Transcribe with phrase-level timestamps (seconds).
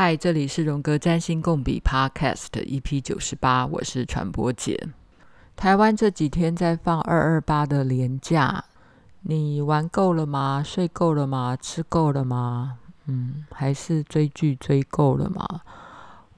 [0.00, 4.90] 嗨，这里是荣格占星共笔 Podcast EP 九十八，我是传播姐。
[5.56, 8.64] 台湾这几天在放二二八的连假，
[9.22, 10.62] 你玩够了吗？
[10.64, 11.56] 睡够了吗？
[11.60, 12.78] 吃够了吗？
[13.06, 15.44] 嗯，还是追剧追够了吗？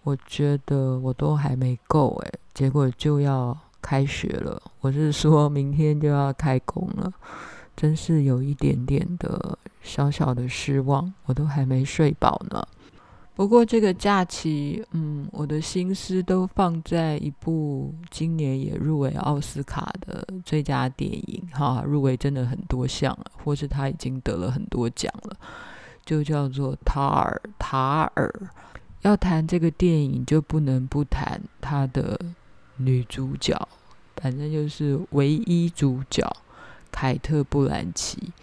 [0.04, 7.12] 我觉得我都还没够诶，结果就要开学了，我是说明天就要开工了，
[7.76, 12.66] 真是有一点点的小小的失望，我都还没睡饱呢。
[13.40, 25.34] 不过这个假期，嗯，我的心思都放在一部今年也入围奥斯卡的最佳电影，哈，入围真的很多项了，或是他已经得了很多奖了，
[26.04, 28.30] 就叫做塔尔塔尔。
[29.00, 32.20] 要谈这个电影，就不能不谈他的
[32.76, 33.58] 女主角，
[34.16, 36.30] 反正就是唯一主角
[36.92, 38.34] 凯特·布兰奇。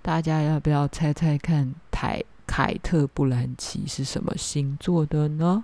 [0.00, 1.74] 大家要不要猜猜看？
[1.90, 5.62] 台凯特·布兰奇是什么星座的呢？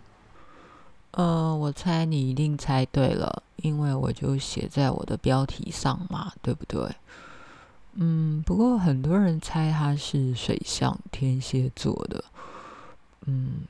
[1.10, 6.88] 呃，我猜你一定猜对了，因为我就写在我的标题上嘛，对不对？
[7.94, 12.24] 嗯，不过很多人猜他是水象天蝎座的，
[13.26, 13.62] 嗯，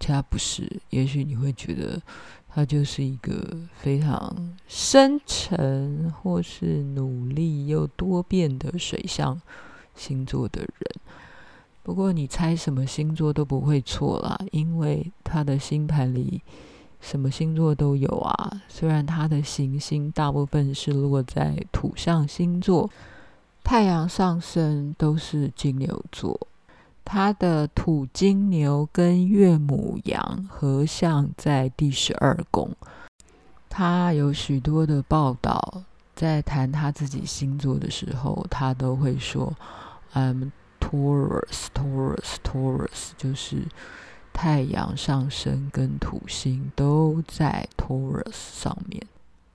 [0.00, 0.80] 其他不是。
[0.90, 2.02] 也许你会觉得
[2.48, 9.40] 他就是一个非常深沉或是努力又多变的水象
[9.94, 10.72] 星座的人。
[11.82, 16.42] 不过你猜什么星座都不会错啦，因为他的星盘里
[17.00, 18.62] 什么星座都有啊。
[18.68, 22.88] 虽然他的行星大部分是落在土象星座，
[23.64, 26.38] 太阳上升都是金牛座，
[27.04, 32.70] 他的土金牛跟月母羊合相在第十二宫。
[33.70, 35.82] 他有许多的报道，
[36.14, 39.52] 在谈他自己星座的时候，他都会说
[40.12, 40.52] ：“嗯。”
[40.90, 43.62] Taurus, Taurus, Taurus，就是
[44.32, 49.06] 太阳上升跟土星都在 Taurus 上面。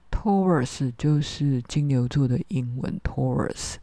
[0.09, 3.75] Taurus 就是金牛座的英文 Taurus，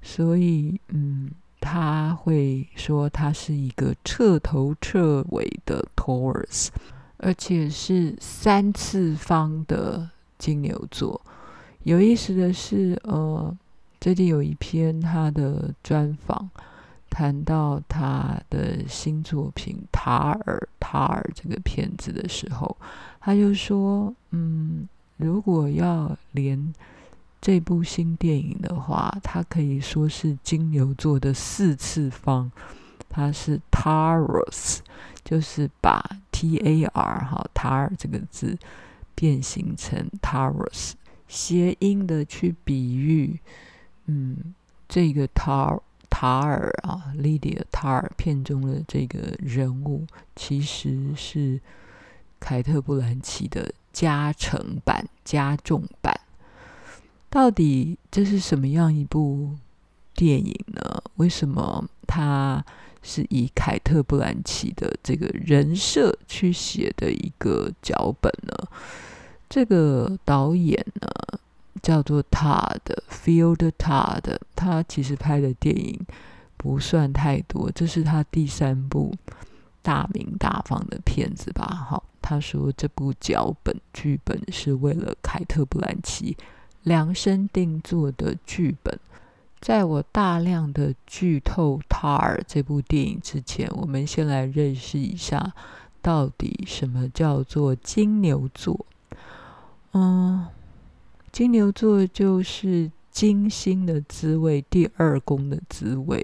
[0.00, 6.68] 所以嗯，他会说他是一个彻头彻尾的 Taurus，
[7.16, 10.08] 而且是三次方的
[10.38, 11.20] 金牛座。
[11.82, 13.52] 有意思的是，呃，
[14.00, 16.48] 最近有一篇他的专访。
[17.14, 22.74] 谈到他的新作品《塔尔塔尔》这个片子的时候，
[23.20, 26.72] 他就说：“嗯，如果要连
[27.38, 32.50] 这部新电影的话，他可以说是金牛座的四次方，
[33.10, 34.78] 他是 Taurus，
[35.22, 38.56] 就是把 T A R 哈塔尔这个字
[39.14, 40.92] 变形成 Taurus，
[41.28, 43.38] 谐音的去比喻，
[44.06, 44.54] 嗯，
[44.88, 45.78] 这个塔。”
[46.14, 50.06] 塔尔啊，Lydia 塔尔片中的这个人物，
[50.36, 51.58] 其实是
[52.38, 56.14] 凯特·布兰奇的加成版、加重版。
[57.30, 59.56] 到底这是什么样一部
[60.14, 61.02] 电影呢？
[61.16, 62.62] 为什么他
[63.02, 68.68] 是以凯特·布兰奇的这个人设去写的一个脚本呢？
[69.48, 71.08] 这个导演呢？
[71.80, 76.04] 叫做 Todd，Field Todd，他其实拍的电影
[76.56, 79.14] 不算太多，这是他第三部
[79.80, 81.66] 大名大放的片子吧？
[81.66, 86.36] 好，他说这部脚本剧本是为了凯特·布兰奇
[86.82, 88.98] 量身定做的剧本。
[89.60, 95.52] 在我大量的剧透塔尔这部电影之前，我们先来认识一下
[96.00, 98.86] 到底什么叫做金牛座。
[99.92, 100.46] 嗯。
[101.32, 106.22] 金牛座就是金星的滋味，第二宫的滋味。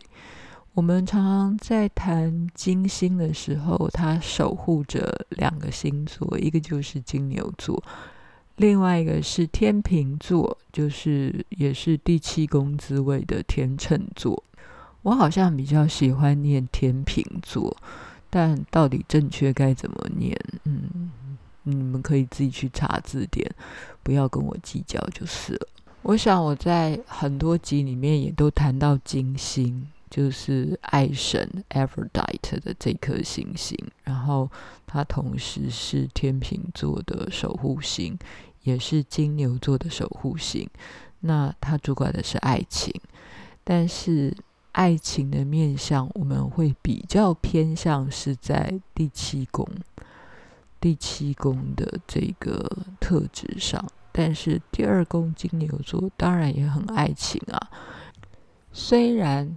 [0.75, 7.83] 我们常常在谈金星的时候，它守护着两个星座，一个就是金牛座，
[8.57, 14.45] 另外一个是天秤座，就是也是第七宫滋味的天秤座。
[15.01, 17.75] 我好像比较喜欢念天秤座，
[18.29, 20.39] 但到底正确该怎么念？
[20.65, 21.11] 嗯。
[21.71, 23.51] 你们可以自己去查字典，
[24.03, 25.69] 不要跟我计较就是了。
[26.03, 34.51] 我想我在很多集里面也都谈到金星，就是爱神 Aphrodite 的这颗行星，然后
[34.87, 38.19] 它同时是天秤座的守护星，
[38.63, 40.69] 也是金牛座的守护星。
[41.21, 42.95] 那它主管的是爱情，
[43.65, 44.35] 但是
[44.73, 49.69] 爱情的面向我们会比较偏向是在第七宫。
[50.81, 52.71] 第七宫的这个
[53.01, 57.71] 特质上，但是第二宫金牛座当然也很爱情啊。
[58.73, 59.57] 虽然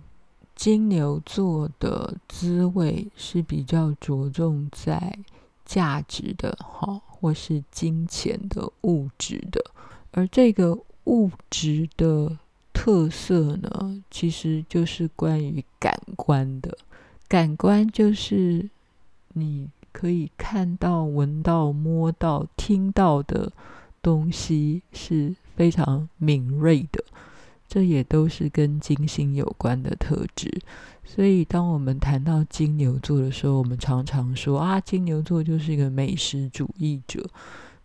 [0.56, 5.20] 金牛座的滋味是比较着重在
[5.66, 9.64] 价值的，哈，或是金钱的物质的，
[10.12, 12.38] 而这个物质的
[12.74, 16.78] 特色呢，其实就是关于感官的。
[17.28, 18.70] 感官就是
[19.34, 23.52] 你可以看到、闻到、摸到、听到的
[24.02, 27.04] 东西是非常敏锐的，
[27.68, 30.62] 这也都是跟金星有关的特质。
[31.04, 37.30] 所以，当我们谈到金牛座的时候，我们常常说啊，金牛座就是一个美食主义者。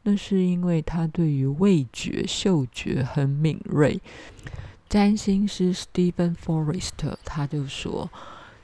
[0.02, 4.00] 那是因为他对于味觉、嗅觉很敏锐。
[4.88, 8.10] 占星师 Steven Forrest 他就说。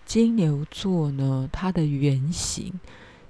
[0.05, 2.79] 金牛座呢，它的原型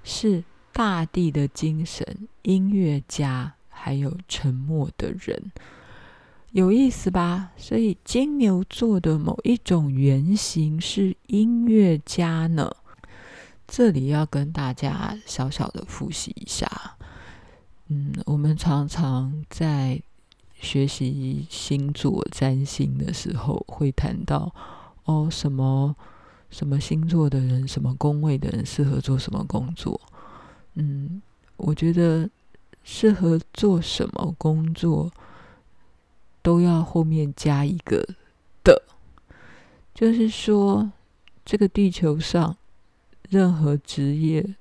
[0.05, 5.53] 是大地的精神、音乐家，还有沉默的人，
[6.53, 7.51] 有意思吧？
[7.57, 12.71] 所以金牛座的某一种原型是音乐家呢。
[13.67, 16.97] 这里要跟大家小小的复习一下。
[17.89, 20.03] 嗯，我们常常在
[20.55, 24.55] 学习星座占星的时候，会谈到
[25.05, 25.95] 哦什么。
[26.53, 29.99] 什么星座的人，什么宫位的人适合做什么工作？
[30.75, 31.21] 嗯，
[31.57, 32.29] 我觉得
[32.85, 35.11] 适合做什么工作
[36.43, 38.07] 都要后面加一个
[38.63, 38.83] 的，
[39.95, 40.93] 就是说，
[41.45, 42.57] 这个地球上
[43.31, 44.55] 任何职业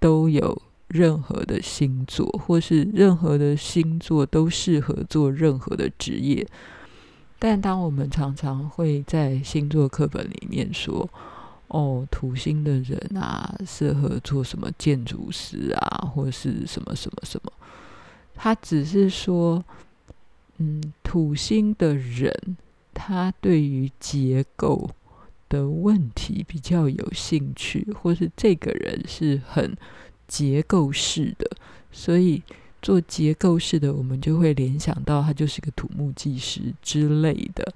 [0.00, 6.46] 都有任何的星座，或是任何的星座都适合做任何的职业。
[7.38, 11.08] 但当我们常常会在星座课本里面说，
[11.68, 17.52] 哦，土星的人啊，适合做什么建筑师啊，或是什么什么什么。
[18.34, 19.64] 他只是说，
[20.58, 22.56] 嗯，土星的人，
[22.94, 24.90] 他对于结构
[25.48, 29.76] 的问题比较有兴趣，或是这个人是很
[30.28, 31.50] 结构式的，
[31.90, 32.42] 所以
[32.80, 37.74] 做结构式的，我们就会联想到他就是个土木技师之类的。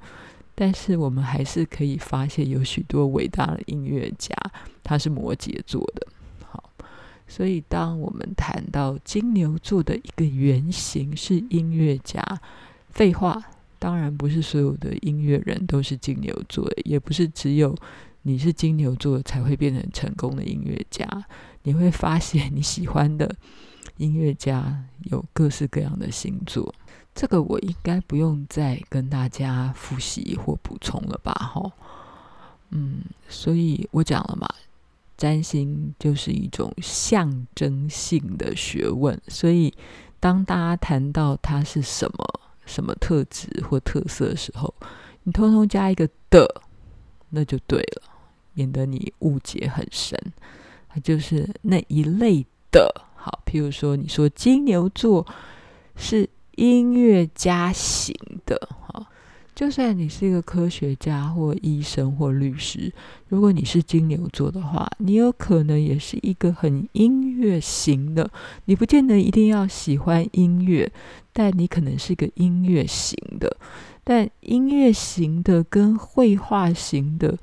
[0.60, 4.36] 但是我们还是可以发现，有许多伟大的音乐家，
[4.84, 6.06] 他是摩羯座的。
[6.44, 6.70] 好，
[7.26, 12.22] 所以当我们谈到金牛座的一个原型是音乐家，
[12.90, 13.42] 废话，
[13.78, 17.74] 当然不是所有的音乐人都是金牛座，也不是只有
[18.20, 21.08] 你是金牛座才会变成成功的音乐家。
[21.62, 23.34] 你会发现你喜欢的
[24.00, 26.74] 音乐家有各式各样的星座。
[27.14, 31.32] 这个我应该不用再跟大家复习或补充了吧？
[31.32, 31.70] 哈，
[32.70, 34.48] 嗯，所以我讲了嘛，
[35.18, 39.74] 占星就是一种象征性的学问，所以
[40.18, 44.72] 当大家谈到它是什么什么特质或特色的时候，
[45.24, 46.62] 你通通加一个的，
[47.28, 48.02] 那就对了，
[48.54, 50.18] 免得你误解很深。
[50.88, 53.09] 它就是那一类的。
[53.20, 55.26] 好，譬如说，你说金牛座
[55.94, 56.28] 是。
[56.56, 58.14] 音乐家型
[58.44, 59.06] 的哈，
[59.54, 62.92] 就算你是一个科学家或医生或律师，
[63.28, 68.30] 如果你是金牛座的话，你有可能也是一个很音乐型的。
[68.66, 70.92] 你不见得一定要喜欢音乐，
[71.32, 73.56] 但你可能是一个音乐型的。
[74.04, 77.38] 但音乐型的跟绘画型的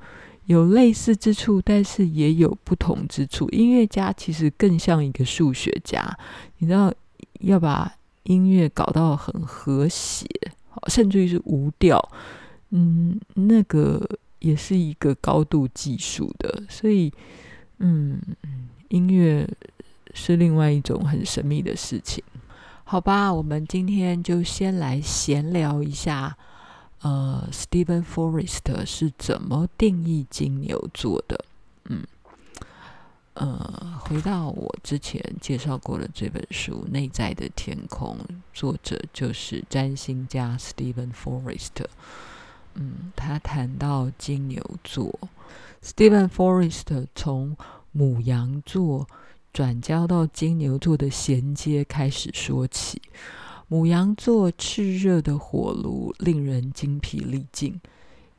[0.48, 3.48] 有类似之处，但是也有不同之处。
[3.52, 6.18] 音乐家其实更像一个数学家，
[6.58, 6.94] 你知道
[7.40, 7.94] 要把。
[8.24, 10.28] 音乐搞到很和谐，
[10.88, 11.98] 甚至于是无调，
[12.72, 14.06] 嗯，那个
[14.40, 17.10] 也是一个高度技术的，所以，
[17.78, 18.20] 嗯，
[18.90, 19.48] 音乐
[20.14, 22.22] 是另外一种很神秘的事情。
[22.84, 26.38] 好吧，我们今天就先来闲聊一下，
[27.02, 31.46] 呃，Stephen Forrest 是怎么定义金牛座的？
[31.86, 32.04] 嗯。
[33.36, 38.18] 呃，回到我之前介绍过的这本书《内在的天空》，
[38.52, 41.86] 作者就是占星家 Stephen Forrest。
[42.74, 45.20] 嗯，他谈到金牛座
[45.84, 47.56] ，Stephen Forrest 从
[47.92, 49.08] 母羊座
[49.54, 53.00] 转交到金牛座的衔接开始说起。
[53.70, 57.82] 母羊座炽热的火炉令人精疲力尽，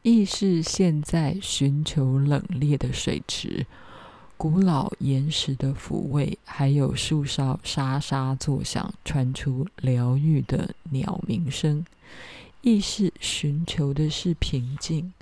[0.00, 3.66] 意识现在寻求冷冽的水池。
[4.38, 11.84] 古老岩石的抚慰，还有树梢沙沙作响，传出疗愈的鸟鸣声。
[12.62, 15.12] 意识寻求的是平静，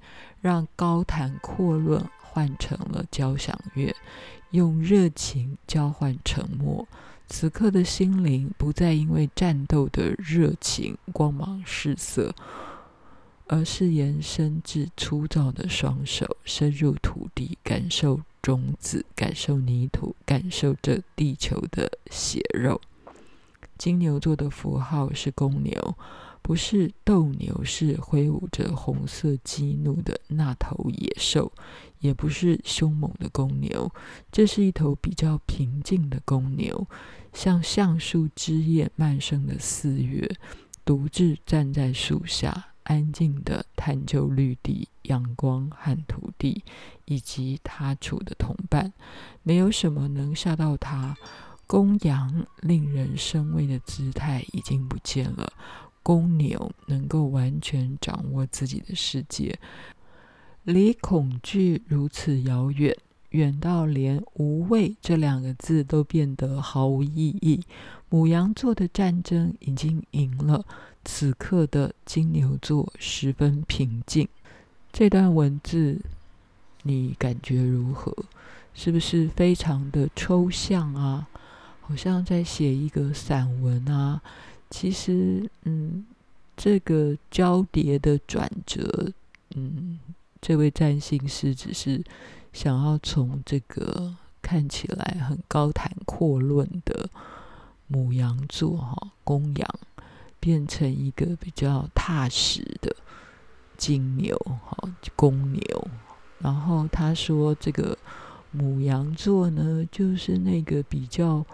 [0.41, 3.93] 让高谈阔论换成了交响乐，
[4.53, 6.87] 用热情交换沉默。
[7.29, 12.35] 此刻的心灵不再因为战斗的热情光芒四射，
[13.49, 22.81] 而是延伸至粗糙的双手，深入土地，感受种子，感受泥土，感受这地球的血肉。
[23.77, 25.97] 金牛座的符号是公牛，
[26.47, 31.51] 不是斗牛士挥舞着红色激怒的那头野兽，
[31.99, 33.93] 也不是凶猛的公牛，
[34.31, 36.87] 这是一头比较平静的公牛，
[37.33, 40.31] 像橡树枝叶漫生的四月，
[40.85, 46.63] 独自站在树下，安静地探究绿地、阳光和土地，
[47.07, 48.93] 以及他处的同伴，
[49.43, 51.17] 没有什么能吓到他。
[51.69, 55.53] 公羊令人生畏的姿态已经不见了，
[56.07, 59.59] 公牛能够完全掌握自己的世界，
[60.63, 62.97] 离恐惧如此遥远，
[63.31, 67.61] 远到连无畏这两个字都变得毫无意义。
[68.09, 70.65] 母羊座的战争已经赢了，
[71.05, 74.29] 此刻的金牛座十分平静。
[74.93, 76.01] 这段文字
[76.85, 78.15] 你感觉如何？
[78.75, 81.27] 是不是非常的抽象啊？
[81.81, 84.23] 好像在写一个散文啊，
[84.71, 86.05] 其实，嗯，
[86.57, 89.13] 这个交叠的转折，
[89.55, 89.99] 嗯，
[90.41, 92.03] 这位占星师只是
[92.53, 97.09] 想要从这个看起来很高谈阔论的
[97.87, 99.69] 母羊座哈，公羊，
[100.41, 102.95] 变成一个比较踏实的
[103.77, 104.77] 金牛哈，
[105.15, 105.89] 公牛。
[106.39, 107.97] 然后他说，这个
[108.51, 111.45] 母羊座呢，就是那个比较。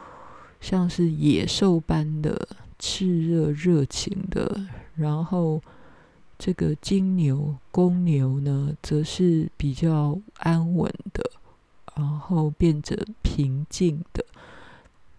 [0.62, 2.49] 像是野兽般的
[2.82, 5.62] 炽热、热情的，然后
[6.36, 11.30] 这个金牛、公牛呢，则是比较安稳的，
[11.94, 14.24] 然后变得平静的，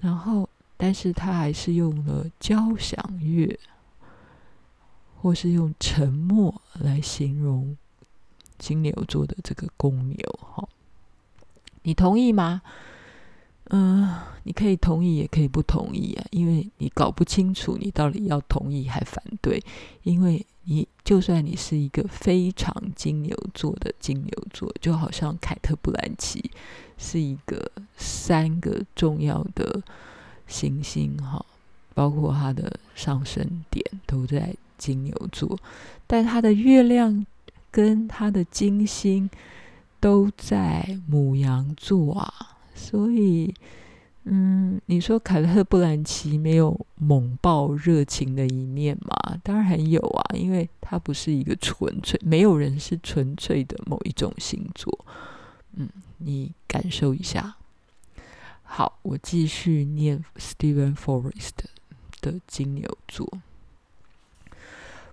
[0.02, 3.58] 然后，但是他还是用了交响乐，
[5.22, 7.78] 或是用沉默来形容
[8.58, 10.40] 金牛座的这个公牛。
[10.42, 10.68] 哈，
[11.84, 12.62] 你同意吗？
[13.70, 19.64] 嗯、你可以同意，也可以不同意啊，因为你搞不清楚你到底要同意还反对。
[20.04, 26.52] 因为你就算你是一个非常金牛座的金牛座，就好像凯特·布兰奇
[26.98, 29.82] 是一个三个重要的
[30.46, 31.44] 行星哈，
[31.94, 35.58] 包括他的上升点都在金牛座，
[36.06, 37.26] 但他的月亮
[37.72, 39.30] 跟他的金星
[40.00, 42.53] 都在牡羊座啊。
[42.74, 43.54] 所以，
[44.26, 49.38] 嗯，你说凯特·布兰奇没有猛爆热情的一面吗？
[49.44, 55.06] 当然有啊，因为他不是一个纯粹，没有人是纯粹的某一种星座。
[55.74, 55.90] 嗯，
[56.20, 57.56] 你感受一下。
[58.64, 61.52] 好，我继续念 Steven Forrest
[62.22, 63.32] 的金牛座。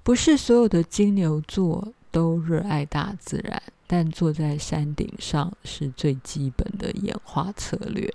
[0.03, 3.63] 不是所有的金牛座都热爱大自然。
[3.93, 8.09] 但坐在山顶上是最基本的演化策略。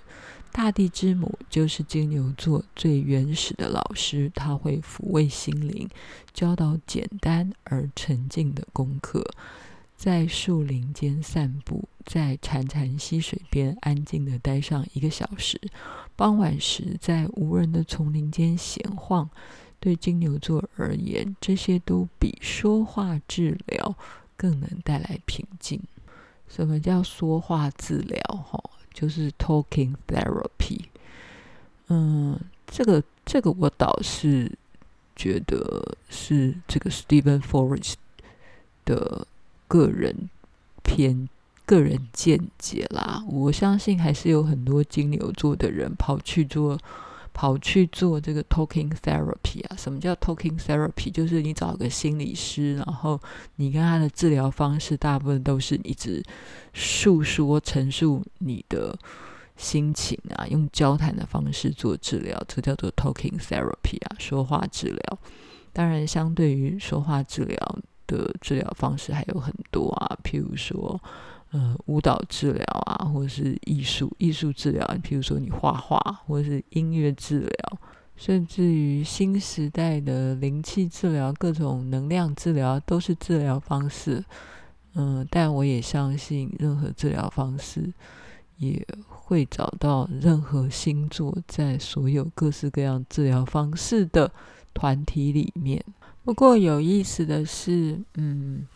[0.50, 5.86] 大地之母就是金牛座最原始的老师，他会抚慰心灵，
[6.32, 9.22] 教导简单而沉静的功课。
[9.94, 15.60] 在树林间散步，在潺潺溪水边安静地待上一个小时。
[16.16, 19.28] 傍晚时，在无人的丛林间闲晃。
[19.78, 23.94] 对金牛座而言，这些都比说话治疗。
[24.36, 25.80] 更能带来平静。
[26.48, 28.20] 什么叫说话治疗？
[28.36, 28.62] 哈，
[28.92, 30.80] 就是 talking therapy。
[31.88, 34.50] 嗯，这个这个我倒是
[35.14, 37.94] 觉得是这个 Stephen Forrest
[38.84, 39.26] 的
[39.66, 40.28] 个人
[40.82, 41.28] 偏
[41.64, 43.24] 个人见解啦。
[43.28, 46.78] 我相信还是有很多金牛座的人跑去做。
[47.38, 49.76] 跑去做这个 talking therapy 啊？
[49.76, 51.12] 什么叫 talking therapy？
[51.12, 53.20] 就是你找个心理师，然后
[53.56, 56.24] 你跟他的治疗方式大部分都是一直
[56.72, 58.98] 诉说、陈述你的
[59.54, 65.18] 心情啊，用交谈的方式做治疗，这叫做 talking therapy 啊，说话治疗。
[65.74, 70.98] 当然，相对于说话治疗的治疗方式还有很多啊，譬如说。
[71.52, 77.78] 呃，舞蹈治疗啊，或者是艺术艺术治疗，比如说你画画，或者是音乐治疗，
[78.16, 84.22] 甚至于新时代的灵气治疗、各种能量治疗，都是治疗方式。
[84.94, 87.92] 嗯、但我也相信，任何治疗方式
[88.58, 94.30] 也会找到任何星座在所有各式各样治疗方式的
[94.74, 95.82] 团体里面。
[96.24, 98.66] 不过有意思的是，嗯。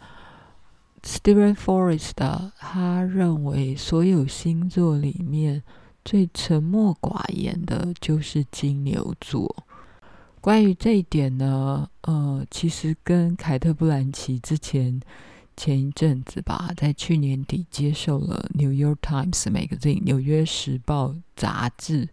[1.02, 2.12] Stephen Forrest
[2.58, 5.62] 他认为，所有星座里面
[6.04, 9.64] 最沉默寡言的就是金牛座。
[10.40, 15.00] 关于这一点呢，呃，其实跟凯特·布兰奇之前
[15.56, 22.08] 前一阵子吧，在去年底接受了《New York Times Magazine》纽约时报杂志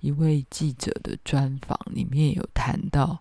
[0.00, 3.20] 一位记者的专访，里面有谈到，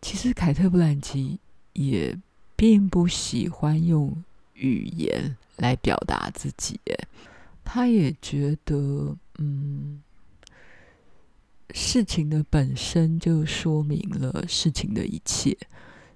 [0.00, 1.40] 其实凯特·布兰奇
[1.72, 2.16] 也
[2.54, 4.22] 并不喜欢用
[4.54, 6.80] 语言来表达自己，
[7.64, 10.02] 他也觉得，嗯。
[11.74, 15.56] 事情的本身就说明了事情的一切，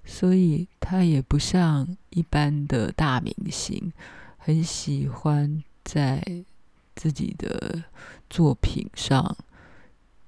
[0.04, 3.90] 所以他也不像一般的大明星，
[4.36, 6.22] 很喜欢在
[6.94, 7.84] 自己的
[8.28, 9.34] 作品上，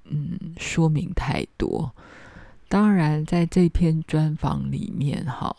[0.05, 1.95] 嗯，说明太多。
[2.67, 5.55] 当然，在这篇专访里面，哈，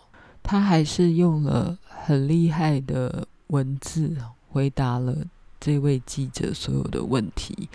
[0.51, 5.15] 他还是用了很厉害的文字回答了
[5.59, 7.69] 这位记者所有的问题。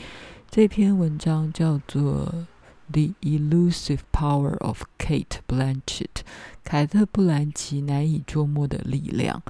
[0.50, 2.34] 这篇文章叫做
[2.90, 5.82] 《The Elusive Power of Kate Blanchett》，
[6.64, 9.40] 凯特·布兰奇难以捉摸的力量。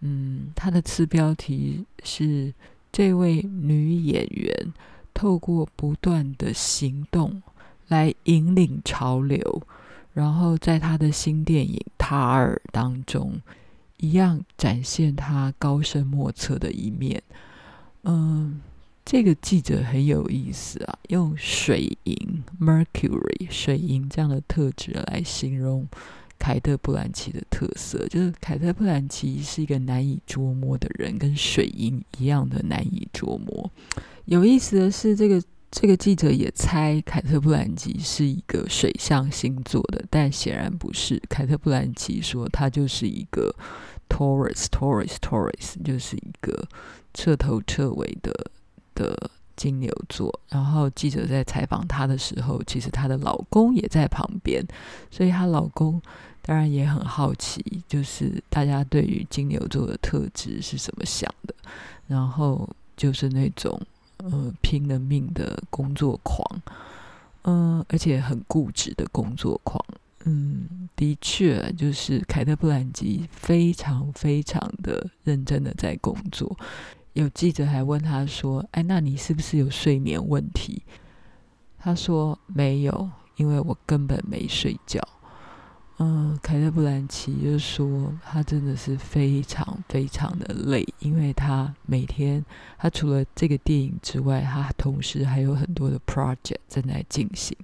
[0.00, 2.52] 嗯，它的次标题是
[2.92, 4.74] 这位女演员
[5.14, 7.42] 透过不断的行动
[7.88, 9.62] 来引领潮流，
[10.12, 13.40] 然后在他的新电影《塔尔》当中，
[13.98, 17.22] 一样展现他高深莫测的一面。
[18.04, 18.60] 嗯。
[19.02, 25.88] 这个记者很有意思啊，用水银 （Mercury） 水银这样的特质来形容
[26.38, 33.68] 凯特·布兰奇的特色，就是凯特·布兰奇是一个难以捉摸的人，跟水银一样的难以捉摸。
[34.26, 41.20] 有意思的是，这个这个记者也猜凯特·布兰奇是一个水象星座的，但显然不是。
[41.28, 43.54] 凯特·布兰奇说他就是一个
[44.08, 46.68] Taurus，Taurus，Taurus，就是一个
[47.14, 48.50] 彻头彻尾的。
[48.92, 54.62] 的金牛座，然后记者在采访她的时候，其实她的老公也在旁边，
[55.10, 56.02] 所以她老公
[56.42, 61.54] 当然也很好奇，就是大家对于金牛座的特质是怎么想的。
[62.08, 63.80] 然后就是那种
[64.30, 66.44] 呃拼了命的工作狂，
[67.42, 69.84] 嗯、而且很固执的工作狂。
[70.24, 76.54] 嗯，的确，就是凯特·布兰奇非常非常的认真的在工作。
[77.14, 80.82] 有记者还问他说：“哎，那你是不是有睡眠问题？”
[81.78, 85.00] 他说：“没有，因为我根本没睡觉。”
[86.02, 92.42] 嗯，凯特·布兰奇就说：“他真的是非常非常的累，因为他每天，
[92.78, 97.54] 他除了这个电影之外，他同时还有很多的 project 正在进行。”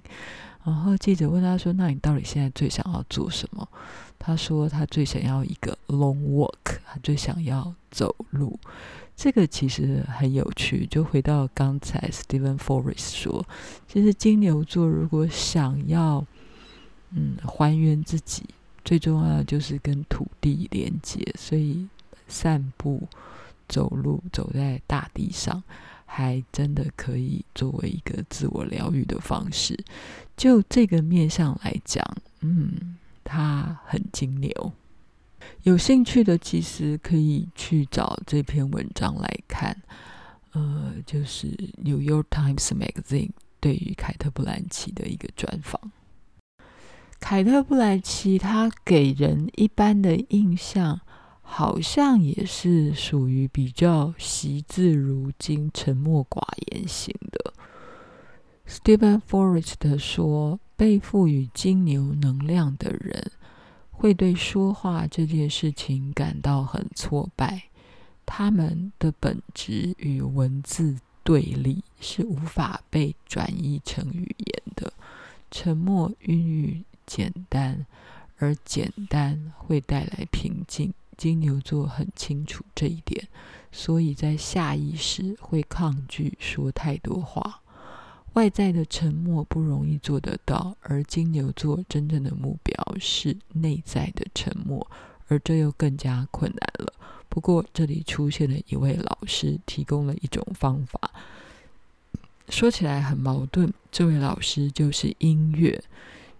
[0.63, 3.67] 然后记者问他说：“那你到底现在最想要做什么？”
[4.19, 8.59] 他说：“他最想要一个 long walk，他最想要走路。”
[9.17, 13.43] 这个其实很有趣，就回到刚才 Steven Forrest 说，
[13.87, 16.23] 其实金牛座如果想要
[17.11, 18.43] 嗯还原自己，
[18.83, 21.87] 最重要的就是跟土地连接，所以
[22.27, 23.07] 散步、
[23.67, 25.63] 走路、走在大地上，
[26.05, 29.77] 还真的可以作为一个自我疗愈的方式。
[30.35, 32.05] 就这个面向来讲，
[32.41, 34.73] 嗯，他很金牛。
[35.63, 39.75] 有兴趣的其实可以去找这篇文章来看，
[40.51, 45.79] 呃，就是《New York Times Magazine》对于凯特·布兰奇的一个专访。
[47.19, 51.01] 凯特·布莱奇他给人一般的印象，
[51.41, 57.53] 好像也是属于比较惜字如金、沉默寡言型的。
[58.67, 63.31] Stephen Forrest 说：“被赋予金牛能量的人。”
[63.91, 67.63] 会对说话这件事情感到很挫败，
[68.27, 74.93] 他们的本质与文字对立，是无法被转译成语言的。
[75.49, 77.87] 沉默孕育简单，
[78.37, 80.93] 而简单会带来平静。
[81.17, 83.27] 金牛座很清楚这一点，
[83.71, 87.61] 所以在下意识会抗拒说太多话。
[88.33, 94.85] 外在的沉默不容易做得到，而金牛座真正的目标是内在的沉默，
[95.27, 96.93] 而这又更加困难了。
[97.29, 100.99] 不过，这里出现了一位老师，提供了一种方法。
[102.49, 105.83] 说起来很矛盾，这位老师就是音乐，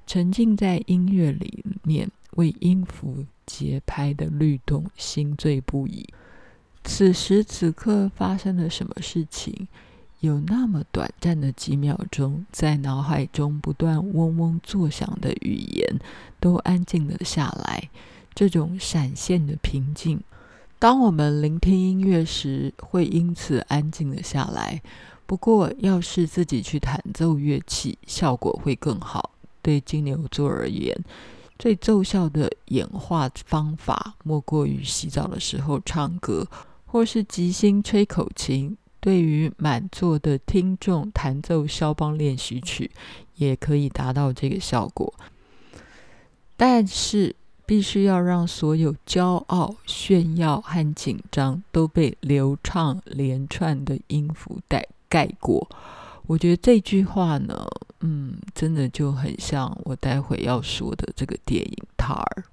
[0.07, 6.07] 沉浸在音乐里面，为音符节拍的律动心醉不已。
[6.85, 9.67] 此时此刻发生了什么事情？
[10.21, 15.99] 有那么短暂的几秒钟，在脑海中不断嗡嗡作响的语言
[16.39, 17.89] 都安静了下来。
[18.33, 20.21] 这种闪现的平静，
[20.79, 24.81] 当我们聆听音乐时，会因此安静了下来。
[25.25, 29.31] 不过，要是自己去弹奏乐器，效果会更好。
[29.67, 30.97] 对金牛座而言，
[31.59, 36.47] 最奏效的演化方法，莫过于洗澡的时候唱歌，
[36.85, 38.77] 或是即兴吹口琴。
[39.01, 42.89] 对于满座的听众弹奏肖邦练习曲，
[43.35, 45.13] 也可以达到这个效果。
[46.55, 55.69] 但是，必须要让所有骄傲、炫耀和紧张都被流畅连串的音符带盖过。
[56.25, 57.67] 我觉得这句话呢，
[58.01, 62.43] 嗯，真的就很像我待会要说的这个电影《塔尔》。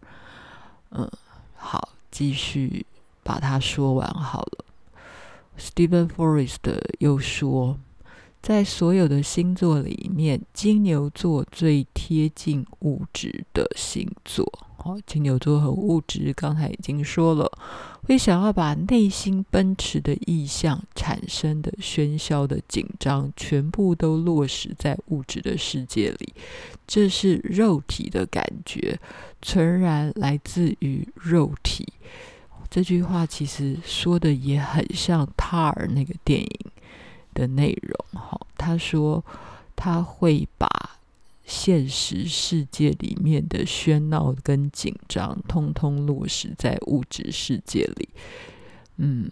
[0.91, 1.11] 嗯，
[1.57, 2.87] 好，继续
[3.23, 4.65] 把它说完好了。
[5.59, 6.59] Stephen Forrest
[6.99, 7.79] 又说，
[8.43, 14.51] 在所有的星座里面，金牛座最贴近物质的星座。
[14.77, 17.51] 好，金牛座很物质，刚才已经说了，
[18.07, 26.35] 会想要把内心奔驰的意象、产生的喧嚣的紧张，全部都落实在物质的世界里。
[26.87, 28.99] 这是肉体的感觉，
[29.41, 31.93] 纯然来自于肉体。
[32.71, 36.61] 这句话其实说的也很像《塔尔》那个电影
[37.33, 38.21] 的内容。
[38.21, 39.25] 哈，他说
[39.75, 40.69] 他会把
[41.45, 48.09] 现实世界里面的喧闹跟紧张，通通落实在物质世界里。
[48.97, 49.31] 嗯，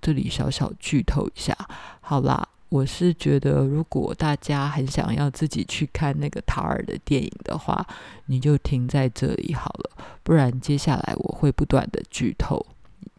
[0.00, 1.56] 这里小小剧透一下，
[2.00, 2.48] 好啦。
[2.70, 7.86] 我是觉得，如果大家很想要自己去看那个塔尔的电影的话，
[8.26, 9.90] 你就停在这里好了，
[10.24, 12.66] 不然接下来我会不断的剧透，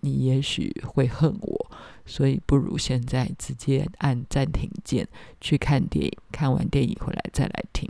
[0.01, 1.71] 你也许会恨我，
[2.05, 5.07] 所以不如现在直接按暂停键
[5.41, 7.89] 去看电影，看完电影回来再来听。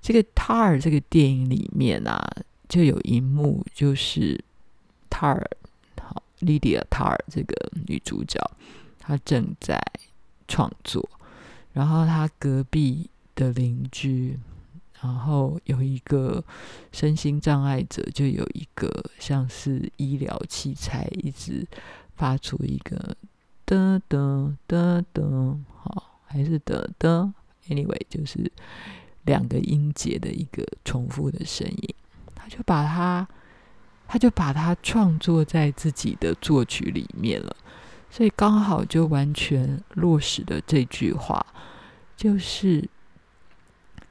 [0.00, 2.30] 这个塔尔这个电影里面啊，
[2.68, 4.42] 就有一幕就是
[5.10, 5.50] 塔尔，
[6.00, 7.54] 好，莉迪亚塔尔这个
[7.86, 8.40] 女主角，
[8.98, 9.80] 她正在。
[10.48, 11.04] 创作，
[11.72, 14.38] 然后她隔壁的邻居，
[15.02, 16.44] 然后有一个
[16.92, 21.66] 身心障碍者，就有一个像是医疗器材，一直
[22.16, 23.16] 发出一个
[23.66, 27.32] 噔噔噔噔，好，还是噔噔
[27.68, 28.50] ，anyway，就是
[29.24, 31.94] 两个音节的一个重复的声音，
[32.34, 33.28] 他就把它，
[34.06, 37.54] 他就把它创作在自己的作曲里面了。
[38.08, 41.44] 所以刚好就完全落实的这句话，
[42.16, 42.88] 就是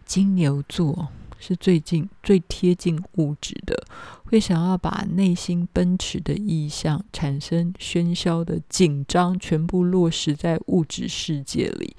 [0.03, 1.07] 金牛座
[1.47, 3.85] 是最近最贴近物质的，
[4.25, 11.95] 会想要把内心奔驰的意象、产生喧嚣的紧张，全部落实在物质世界里。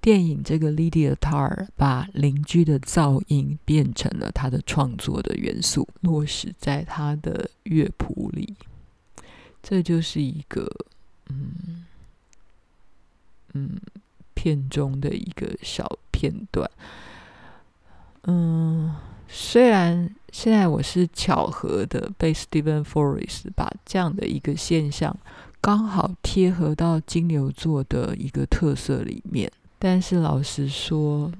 [0.00, 8.54] 电影这个 Lydia Tar 把邻居的噪音变成了他的创作的元素，落实在他的乐谱里。
[9.62, 10.68] 这就是一个。
[11.30, 11.86] 嗯
[13.54, 13.80] 嗯，
[14.34, 16.68] 片中的一个小片段。
[18.24, 18.94] 嗯，
[19.28, 25.16] 虽然现在我是巧合的被 Steven Forrest 把这样的一个现象
[25.60, 31.30] 刚好贴合到金牛座的一个特色里面，但是老实说，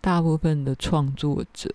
[0.00, 1.68] 大部分的创作者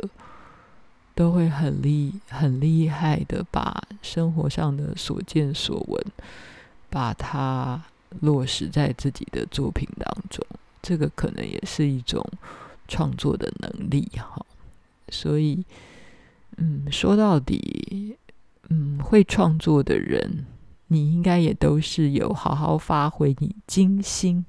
[1.13, 6.03] 都会很厉很厉害的把生活上的所见所闻。
[6.87, 7.83] 把它
[8.21, 10.45] 落实在自己的作品当中，
[10.81, 12.25] 这个可能也是一种
[12.87, 14.45] 创作的能力哈。
[15.09, 15.63] 所以，
[16.57, 18.17] 嗯，说到底，
[18.69, 20.45] 嗯，会创作的人，
[20.87, 24.43] 你应该也都是有好好发挥你金星。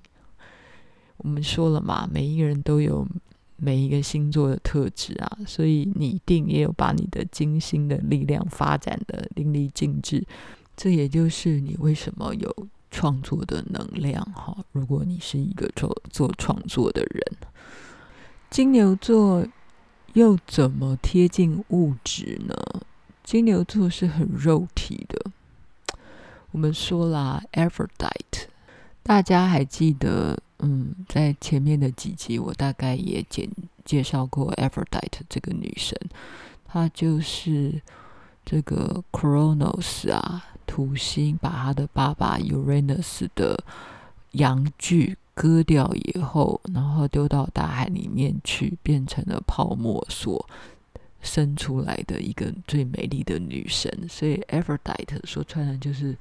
[1.18, 3.06] 我们说了嘛，每一个人都有
[3.56, 10.24] 每一个星座的特质啊，所以你一定也有把你的金星的力量发展的淋漓尽致。
[10.76, 14.56] 这也就是你为什么有创作的能量哈。
[14.72, 17.22] 如果你是一个做做创作的人，
[18.56, 19.46] 金牛座
[20.14, 22.54] 又怎么贴近物质呢？
[23.22, 25.30] 金牛座是很肉体的。
[26.52, 28.46] 我们说啦，Aphrodite，
[29.02, 30.38] 大家还记得？
[30.60, 33.46] 嗯，在前面的几集，我大概也简
[33.84, 35.94] 介绍过 Aphrodite 这个女神，
[36.64, 37.82] 她就是
[38.42, 40.46] 这个 Kronos 啊。
[40.64, 43.62] 土星把他的爸爸 Uranus 的
[44.30, 50.48] 阳具割掉以后，然后丢到大海里面去，变成了泡沫所
[51.20, 54.08] 生出来的一个最美丽的女神。
[54.08, 56.16] 所以 Aphrodite 说穿了就是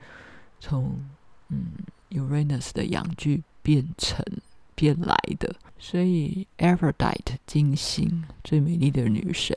[0.59, 0.99] 从
[1.47, 1.67] 嗯
[2.09, 4.21] Uranus 的阳具变成
[4.75, 5.55] 变来的。
[5.79, 9.55] 所以 Aphrodite 金星最美丽的女神，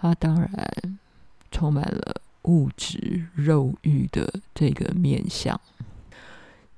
[0.00, 0.98] 她当然
[1.50, 2.22] 充满了。
[2.44, 5.60] 物质肉欲的这个面相，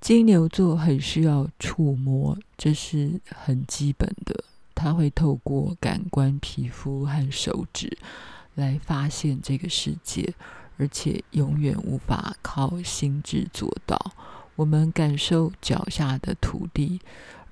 [0.02, 4.42] 金牛座很需要触摸，这是很基本的。
[4.74, 7.96] 他会透过感官、皮肤和手指
[8.56, 10.34] 来发现这个世界，
[10.76, 13.96] 而且永远无法靠心智做到。
[14.56, 17.00] 我们感受脚下的土地。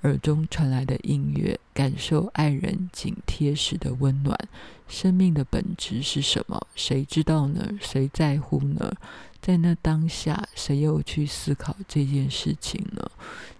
[0.03, 4.39] 耳中传来的音乐，感受爱人紧贴时的温暖。
[4.89, 6.67] 生命的本质是什么？
[6.75, 7.79] 谁知道呢？
[7.81, 8.93] 谁在乎呢？
[9.41, 13.11] 在那当下，谁又去思考这件事情呢？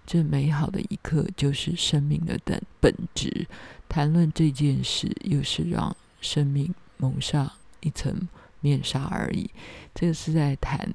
[0.05, 3.47] 这美好的一刻，就是生命的本本质。
[3.87, 7.51] 谈论这件事，又是让生命蒙上
[7.81, 8.27] 一层
[8.59, 9.49] 面纱而已。
[9.93, 10.93] 这个是在谈。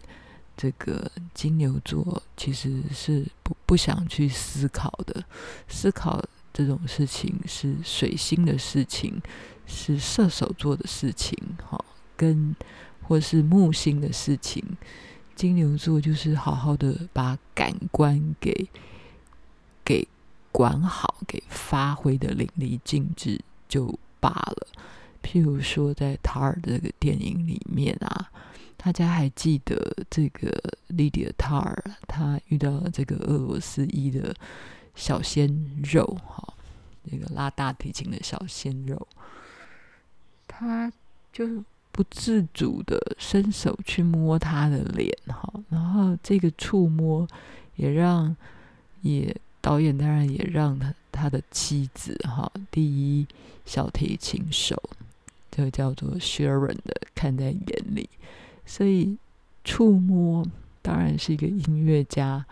[0.56, 5.22] 这个金牛座其实是不不想去思考的，
[5.68, 9.20] 思考这种事情是水星的事情，
[9.66, 11.36] 是射手座的事情，
[11.68, 11.84] 哈，
[12.16, 12.56] 跟
[13.02, 14.64] 或是木星的事情。
[15.34, 18.66] 金牛座就是好好的把感官给
[19.84, 20.08] 给
[20.50, 23.38] 管好，给发挥的淋漓尽致
[23.68, 24.66] 就罢了。
[25.22, 28.30] 譬如说，在塔尔这个电影里面啊。
[28.76, 30.52] 大家还记得这个
[30.88, 34.34] 莉迪亚·塔尔，他遇到了这个俄罗斯裔的
[34.94, 35.48] 小鲜
[35.82, 36.54] 肉，哈，
[37.04, 39.08] 那个拉大提琴的小鲜肉，
[40.46, 40.92] 他
[41.32, 47.26] 就不自主的伸手去摸他的脸，哈，然后这个触摸
[47.74, 48.36] 也让
[49.00, 53.26] 也导演当然也让他他的妻子，哈，第一
[53.64, 54.80] 小提琴手，
[55.50, 58.08] 这个叫做 Sharon 的看在眼里。
[58.66, 59.16] 所以，
[59.64, 60.44] 触摸
[60.82, 62.44] 当然是一个音乐家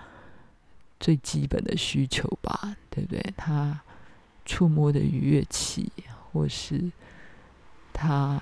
[0.98, 3.34] 最基本的需求吧，对不对？
[3.36, 3.82] 他
[4.44, 5.92] 触摸的乐器，
[6.32, 6.90] 或是
[7.92, 8.40] 他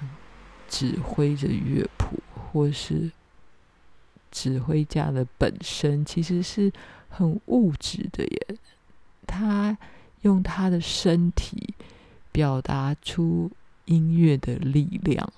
[0.69, 3.11] 指挥着乐谱，或是
[4.31, 6.73] 指挥家的本身，其实是
[7.09, 8.47] 很物质的耶。
[9.27, 9.77] 他
[10.23, 11.75] 用他的身体
[12.31, 13.51] 表达出
[13.87, 15.33] 音乐的力量。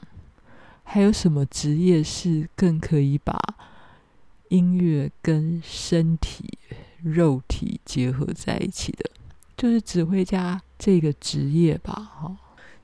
[0.85, 3.37] 还有什么职业是更可以把
[4.51, 6.59] 音乐跟身体、
[7.03, 9.11] 肉体结合在一起的？
[9.57, 11.92] 就是指挥家这个职业吧。
[11.92, 12.37] 哈，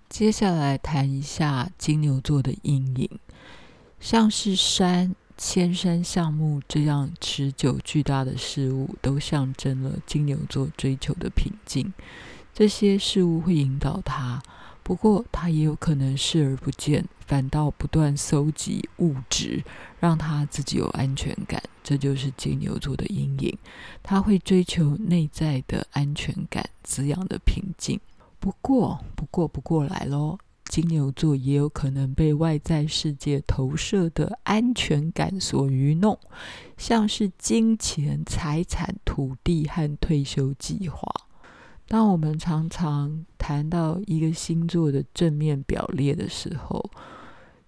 [0.09, 3.09] 接下来谈一下金牛座的阴影，
[4.01, 11.93] 像是山、千山、橡木这样持久巨大的事物，都象征了金牛座追求的平静。
[12.53, 14.43] 这些事物会引导他。
[14.91, 19.63] 不过，他也有可能视而不见，反倒不断搜集物质，
[20.01, 21.63] 让他自己有安全感。
[21.85, 23.57] 这就是金牛座的阴影。
[24.03, 28.01] 他会追求内在的安全感，滋养的平静。
[28.41, 36.19] 不过，不过，不过来喽，金牛座也有可能被外在世界投射的安全感所愚弄，
[36.77, 41.09] 像是金钱、财产、土地和退休计划。
[41.87, 46.89] 当我们常常谈到一个星座的正面表列的时候，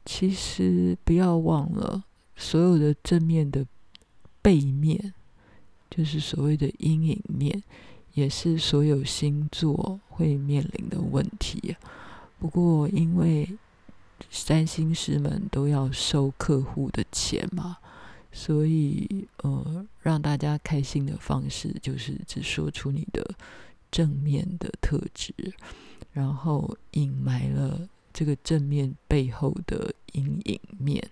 [0.05, 2.05] 其实不要忘了，
[2.37, 3.67] 所有的正面的
[4.41, 5.13] 背面，
[5.91, 7.65] 就是所谓的阴影面，
[8.15, 11.75] 也是所有星座会面临的问题。
[12.39, 13.59] 不过，因为
[14.31, 17.79] 占星师们都要收客户的钱嘛，
[18.31, 23.35] 所以呃，让大家开心的方式就是只说出你的。
[23.93, 25.33] 正面的特质，
[26.13, 31.07] 然后隐埋了这个正面背后的阴影面，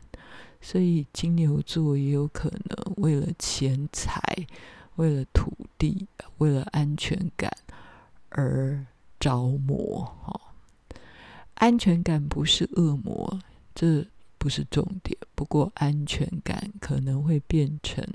[0.61, 4.21] 所以金牛座也有可能为了钱财、
[4.97, 7.51] 为了土地、为了安全感
[8.31, 8.85] 而
[9.21, 10.05] 着魔。
[10.23, 10.41] 哈，
[11.55, 13.39] 安全感不是恶魔，
[13.75, 14.07] 这
[14.39, 15.17] 不是重点。
[15.35, 18.07] 不过安全感可能会变成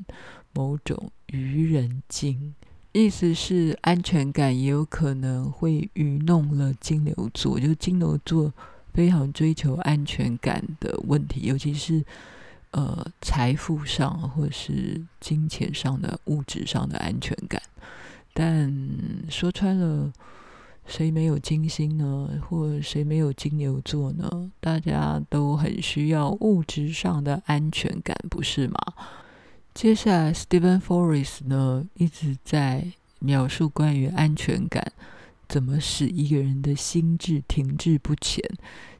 [0.53, 2.55] 某种愚人精。
[2.97, 8.53] 意思是安全感也有可能会愚弄了金牛座，就金牛座
[8.93, 12.01] 非常追求安全感的问题，尤其是
[12.71, 17.61] 呃财富上或是金钱上的物质上的安全感。
[18.33, 18.73] 但
[19.29, 20.13] 说穿了，
[20.85, 22.29] 谁没有金星呢？
[22.47, 24.49] 或谁没有金牛座呢？
[24.61, 28.79] 大家都很需要物质上的安全感，不是吗？
[29.75, 34.93] 接下来，Steven Forrest 呢一直在描述关于安全感
[35.49, 38.41] 怎么使一个人的心智停滞不前。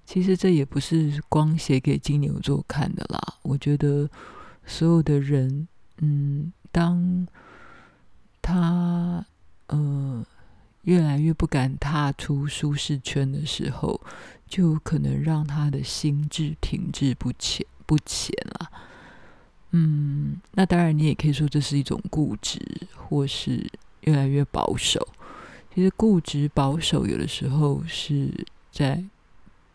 [0.06, 3.38] 其实这也不是光写给金牛座看的啦。
[3.44, 4.10] 我觉得
[4.66, 5.66] 所有的人，
[6.00, 7.26] 嗯，当
[8.42, 9.26] 他
[9.68, 10.26] 呃
[10.82, 14.02] 越来越不敢踏出舒适圈的时候，
[14.46, 18.70] 就可能让他的心智停滞不前不前了。
[19.78, 22.58] 嗯，那当然，你也可以说这是一种固执，
[22.96, 23.70] 或是
[24.02, 25.06] 越来越保守。
[25.74, 28.32] 其实固执保守有的时候是
[28.72, 29.04] 在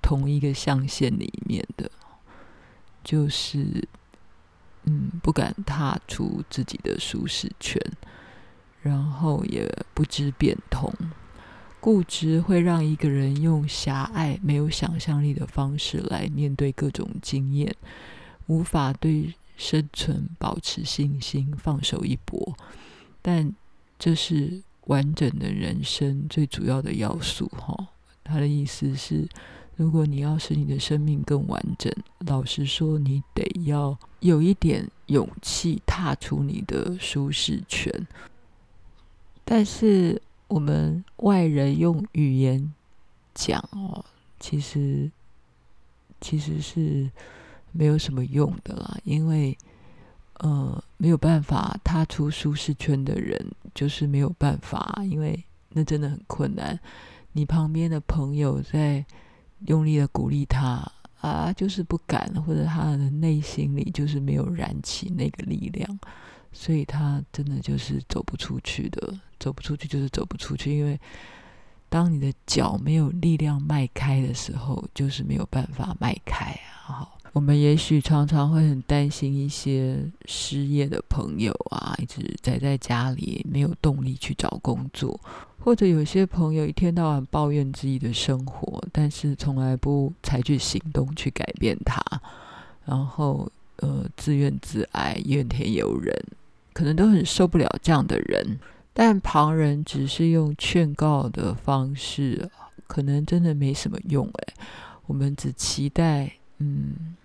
[0.01, 1.91] 同一个象限里面的，
[3.05, 3.87] 就是
[4.85, 7.79] 嗯，不敢踏出自己的舒适圈，
[8.81, 10.91] 然后也不知变通。
[11.79, 17.77] 固执会让一个人用狭隘、没有想象力的方式来面对各种经验，
[18.47, 22.57] 无法对生存保持信心，放手一搏。
[23.21, 23.55] 但
[23.99, 27.89] 这是完整的人生最主要的要素，哈。
[28.25, 29.29] 他的意思是，
[29.77, 38.07] 如果你要使你的生命更完整，老实说，你得要有一点勇气踏出你的舒适圈。
[39.45, 40.23] 但是。
[40.51, 42.75] 我们外人用语言
[43.33, 44.05] 讲哦，
[44.41, 45.09] 其实
[46.21, 47.09] 其实是
[47.73, 49.57] 没有什么用的啦，因为
[50.35, 53.39] 呃没有办法踏出舒适圈的人，
[53.75, 56.79] 就是没有办法，因为那真的很困难。
[57.33, 59.05] 你旁边的朋友在
[59.67, 60.85] 用力的鼓励他
[61.21, 65.99] 啊，就是不敢，或者他的内心里就是没有燃起那个力量。
[66.53, 70.77] 所以他真的就是走不出去的，走不出去就是走不出去。
[70.77, 70.99] 因为
[71.89, 76.83] 当你的脚没有力量迈开的时候，就是没有办法迈开啊。
[76.83, 85.19] 好，我们也许常常会很担心一些失业的朋友啊，一直宅在家里没有动力去找工作，
[85.59, 92.03] 或者有些朋友一天到晚抱怨自己的生活，但是从来不采取行动去改变它，
[92.85, 96.15] 然后呃自怨自艾、怨天尤人。
[96.73, 98.59] 可能都很受不了这样的人，
[98.95, 102.49] 但旁人只是用劝告的方式，
[102.87, 104.27] 可能真的没什么用。
[104.27, 104.55] 哎，
[105.07, 107.17] 我们只期待，嗯，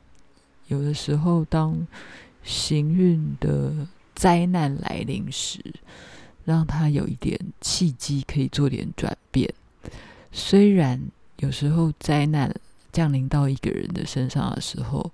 [0.67, 1.87] 有的时候当
[2.43, 5.59] 行运的灾难来临时，
[6.43, 9.53] 让他有一点契机，可以做点转变。
[10.31, 11.01] 虽然
[11.37, 12.53] 有时候灾难
[12.91, 15.11] 降临到一个人的身上的时候，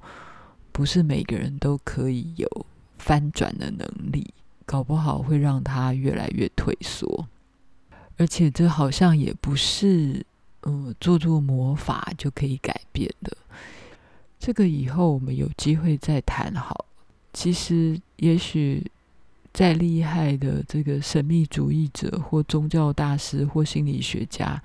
[0.72, 2.66] 不是每个人都可以有。
[3.04, 4.32] 翻转的能力，
[4.64, 7.28] 搞不好会让他越来越退缩，
[8.16, 10.24] 而且这好像也不是，
[10.68, 13.36] 嗯，做做魔法就可以改变的。
[14.42, 16.86] 这个以后我们有机会再谈好。
[17.32, 18.84] 其实，也许
[19.54, 24.62] 再厉害的这个神秘主义者，或宗教大师，或心理学家，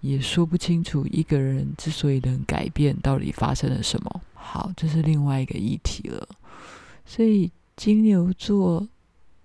[0.00, 4.20] 也说不清楚一个人之所以能改变，到底发生了什么。
[4.34, 6.28] 好，这是另外一个议题了。
[7.06, 7.50] 所以。
[7.74, 8.86] 金牛座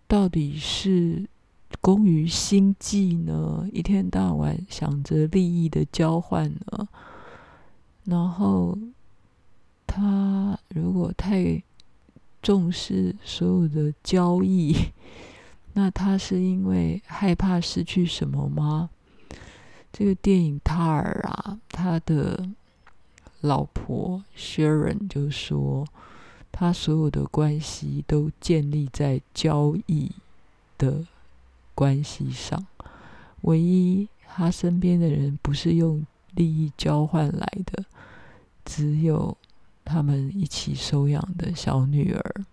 [0.05, 1.27] 到底是
[1.79, 3.65] 工于心计呢？
[3.71, 6.87] 一天到晚想着利益的交换呢？
[8.03, 8.77] 然后
[9.97, 11.63] 他如果太
[12.43, 14.75] 重视所有的交易，
[15.73, 18.91] 那他是因为害怕失去什么吗？
[19.91, 22.47] 这个电影《他尔》啊，他的
[23.41, 25.87] 老婆 Sharon 就说。
[26.59, 30.11] 他所有的关系都建立在交易
[30.75, 31.05] 的
[31.75, 32.65] 关系上，
[33.41, 37.85] 唯一他身边的人不是用利益交换来的，
[38.65, 39.37] 只有
[39.87, 42.45] 他们一起收养的小女儿。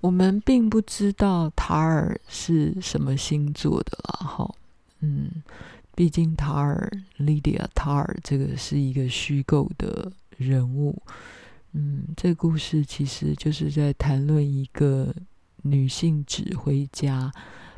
[0.00, 4.54] 我们并不知道塔尔是什么星座的啦，哈，
[5.00, 5.30] 嗯，
[5.94, 11.02] 毕竟塔尔 Lydia 塔尔这个是一个虚构的人物。
[11.72, 15.14] 嗯，这个故事其实就是在谈论一个
[15.62, 17.30] 女性指挥家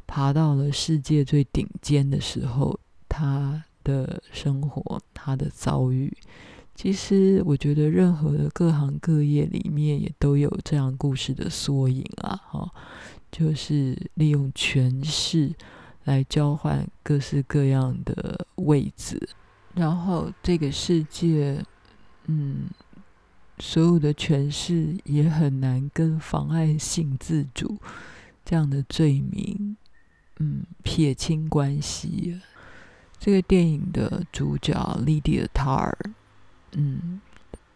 [0.07, 6.17] 爬到了世界最顶尖的时候，她的生活，她的遭遇。
[6.75, 12.71] 其实我觉得任何的各行各业里面也都有这样故事的缩影啊，哈，
[13.31, 15.53] 就是利用权势
[16.05, 19.29] 来交换各式各样的位置，
[19.75, 21.65] 然后这个世界，
[22.27, 22.67] 嗯。
[23.59, 27.79] 所有的权势也很难跟妨碍性自主
[28.45, 29.77] 这样的罪名，
[30.41, 32.41] 嗯，撇清关系。
[33.21, 34.75] 这个电影的主角
[35.07, 35.93] Lydia Tar，
[36.73, 37.21] 嗯，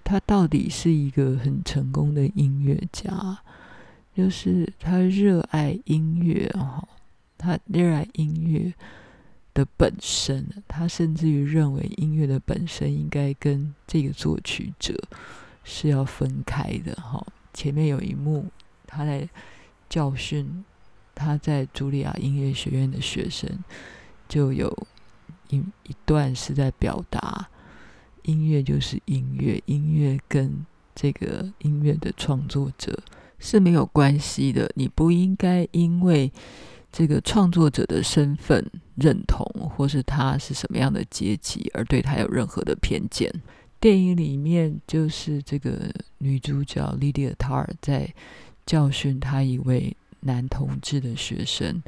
[0.05, 3.39] 他到底是一个很成功的音乐家，
[4.15, 6.89] 就是他热爱音乐哈，
[7.37, 8.75] 他热爱音乐
[9.55, 14.95] 的本身，他甚至于认为音乐的本身应该跟这个作曲者。
[15.69, 17.27] 是要分开的哈。
[17.53, 18.47] 前面有一幕，
[18.87, 19.29] 他在
[19.89, 20.65] 教训
[21.13, 23.51] 他在茱莉亚音乐学院的学生，
[24.29, 24.87] 就有
[25.49, 27.49] 一一段是在表达
[28.27, 30.65] 音乐就是音乐，音乐跟
[30.95, 32.99] 这个音乐的创作者
[33.39, 34.71] 是没有关系的。
[34.75, 36.33] 你不应该因为
[36.93, 38.65] 这个创作者的身份
[38.97, 43.33] 认同，或是他是什么样的阶级，而对他有任何的偏见。
[43.79, 48.13] 电影里面就是这个女主角 Lydia Tar 在
[48.65, 51.83] 教训他一位男同志的学生，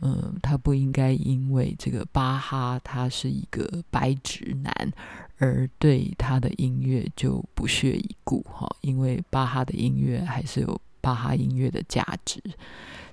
[0.00, 4.92] 嗯，他不应该因为这个巴哈他是一个白直男，
[5.38, 12.42] 而对他的音乐就不屑一顾哈，因为巴哈的音乐还是有巴哈音乐的价值。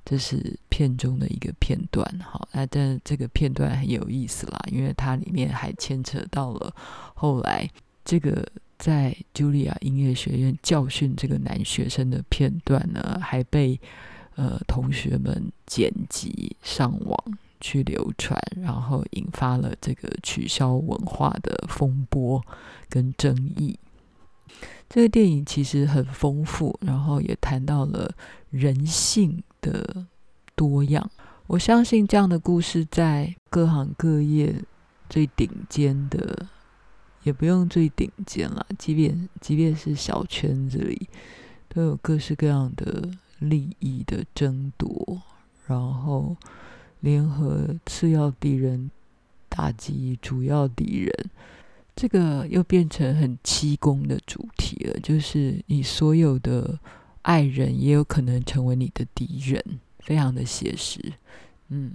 [0.04, 6.72] 这是片中的一个片段，哈，那但这个片段很有意思啦，因为它里面还牵扯到了
[7.16, 7.68] 后来
[8.04, 8.48] 这个
[8.78, 13.80] 在茱莉亚音乐学院教训这个男学生的片段呢，还被
[14.36, 22.43] 呃同学们剪辑上网去流传，然后引发了这个取消文化的风波
[22.89, 23.78] 跟争议。
[24.88, 28.14] 这个电影其实很丰富，然后也谈到了
[28.51, 30.06] 人性的
[30.56, 31.10] 多样，
[31.47, 34.53] 我相信这样的故事在各行各业
[35.10, 36.47] 最顶尖的，
[37.24, 41.10] 也不用最顶尖了，即便即便是小圈子里，
[41.68, 45.22] 都有各式各样的利益的争夺，
[45.66, 46.38] 然后
[47.06, 48.91] 联合次要敌人
[49.47, 51.30] 打击主要敌人，
[51.95, 56.78] 这个又变成很七公的主题了，就是你所有的。
[57.26, 61.01] 爱人也有可能成为你的敌人，非常的写实。
[61.70, 61.91] 嗯，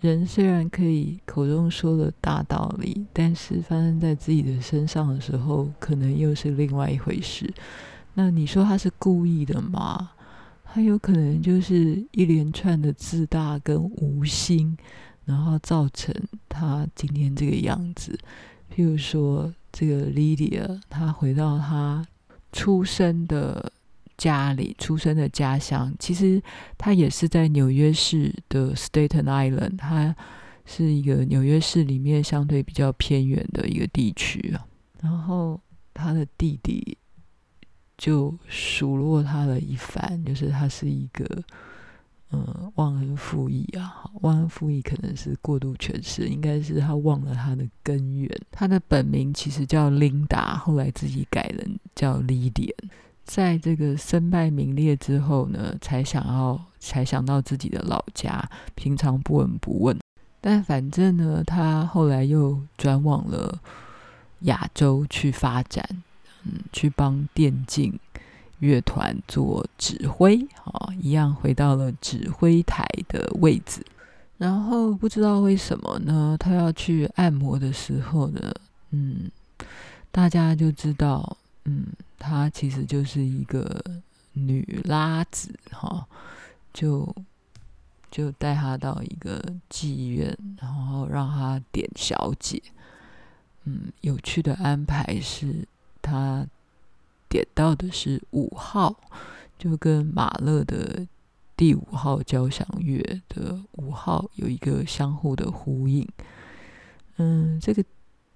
[0.00, 7.52] 人虽然可以口中说的大道理，但是发生在自己的身上的时候，可能又是另外一回事。
[8.14, 10.12] 那你说他是故意的吗？
[10.72, 14.74] 他有可能就是一连串的自大跟无心，
[15.26, 16.14] 然后造成
[16.48, 18.18] 他今天这个样子。
[18.74, 22.06] 譬如说，这个 Lydia，她回到她
[22.52, 23.70] 出生的。
[24.18, 26.40] 家里出生的家乡，其实
[26.78, 30.14] 他也是在纽约市的 Staten Island，他
[30.64, 34.64] 是一个纽约市里面相对比较偏远的一个地区啊。
[35.00, 35.60] 然后
[35.92, 36.96] 他的弟弟
[38.02, 41.24] 就数落他了一番，就是他是一个
[42.32, 48.28] 嗯忘恩负义啊，忘恩负义可能是过度诠释，应该是他忘了他的根源。
[48.50, 52.74] 他的本名其实叫琳达，后来自己改了叫 Lydia。
[53.22, 59.96] 在这个身败名裂之后呢，才想要才想到自己的老家，平常不闻不问。
[60.40, 63.60] 但反正呢，他后来又转往了
[64.40, 66.02] 亚洲去发展，
[66.44, 67.98] 嗯，去帮电竞
[68.58, 73.84] 乐团做指挥，啊，一样回到了指挥台的位置。
[74.38, 78.54] 然后不知道为什么呢，他要去按摩的时候呢，
[78.90, 79.30] 嗯，
[80.10, 81.36] 大家就知道。
[81.64, 81.86] 嗯，
[82.18, 83.80] 她其实就是一个
[84.32, 86.04] 女拉子哈，
[86.74, 87.14] 就
[88.10, 89.40] 就带她到一个
[89.70, 92.60] 妓院，然后让她点小姐。
[93.62, 95.64] 嗯，有趣的安排是，
[96.02, 96.46] 他
[97.28, 99.00] 点到的是五号，
[99.58, 101.06] 就跟马勒的
[101.56, 106.06] 第五号交响乐的五号有一个相互的呼应。
[107.16, 107.82] 嗯，这个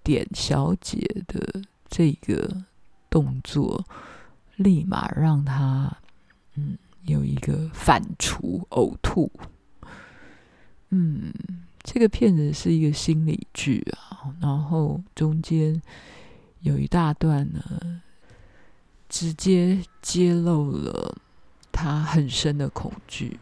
[0.02, 2.64] 点小姐的这个。
[3.08, 3.82] 动作
[4.56, 5.96] 立马让他
[6.56, 9.30] 嗯有一个反刍呕吐，
[10.90, 11.32] 嗯，
[11.82, 15.80] 这个片子是一个心理剧啊，然后中间
[16.66, 18.02] 有一大段呢，
[19.08, 21.16] 直接揭露了
[21.70, 23.38] 他很深的恐惧，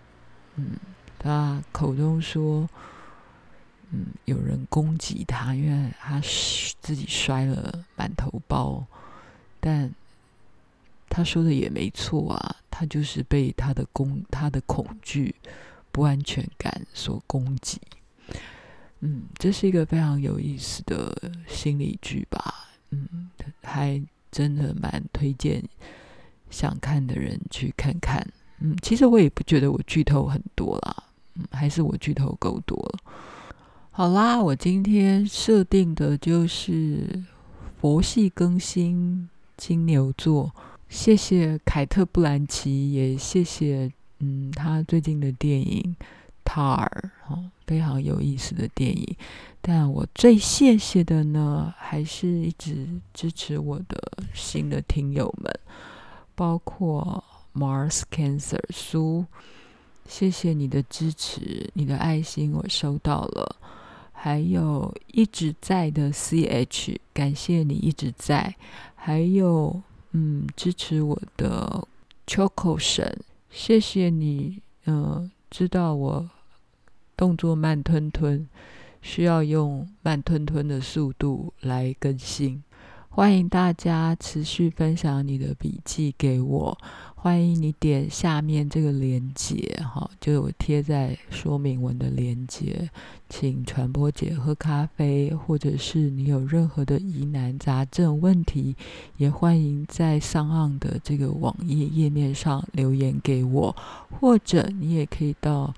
[0.56, 0.72] 嗯，
[1.18, 2.68] 他口中说，
[3.92, 6.20] 嗯，有人攻击他，因为他
[6.82, 8.84] 自己摔了满头包。
[9.58, 9.90] 但
[11.08, 15.34] 他说的也没错啊，他就是被他的攻、他的恐惧、
[15.90, 17.80] 不安全感所攻击。
[19.00, 22.68] 嗯，这是一个非常有意思的心理剧吧？
[22.95, 23.30] 嗯，
[23.62, 25.62] 还真的蛮推荐
[26.51, 28.26] 想看的人去看看。
[28.61, 33.12] 嗯，其实我也不觉得我剧透很多啦，嗯，还是我剧透够多了。
[33.90, 37.22] 好啦，我今天设定的就是
[37.80, 39.28] 佛系更新。
[39.57, 40.53] 金牛座，
[40.88, 43.88] 谢谢凯特·布兰奇，也谢谢
[44.18, 45.97] 嗯他最近的电影
[46.45, 46.86] 《Tar》
[47.28, 49.16] 哦，非常有意思的电影。
[49.61, 55.51] 但我最谢谢的呢，还是一直支持我的新的听友们，
[56.34, 57.24] 包括
[57.55, 59.24] Mars Cancer 苏，
[60.07, 63.57] 谢谢你的支持，你的爱心我收到了。
[64.12, 68.55] 还有一直在的 CH，感谢你一直在。
[68.95, 69.82] 还有，
[70.12, 71.86] 嗯，支持我的
[72.26, 73.18] Choco 神，
[73.51, 76.28] 谢谢你，嗯、知道我
[77.16, 78.48] 动作慢吞吞，
[79.00, 82.64] 需要用慢吞吞的速度来更新。
[83.09, 86.76] 欢迎大家持续分享你的笔记给我。
[87.24, 92.90] 欢迎你点下面这个连接，哈，就我贴在说明文的连接，
[93.30, 98.76] 请传播姐喝咖啡，或者是你有任何的疑难杂症问题，
[99.16, 103.74] 也欢迎在上岸的这个网页页面上留言给我，
[104.10, 105.72] 或者你也可以到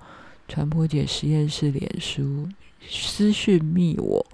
[0.49, 2.49] 传播姐实验室脸书
[2.89, 4.27] 私讯密我，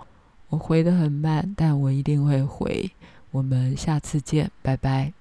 [0.49, 2.91] 我回得很慢，但我一定会回。
[3.33, 5.13] 我们下次见，拜拜。